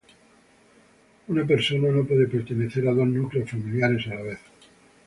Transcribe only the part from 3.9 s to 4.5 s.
a la vez.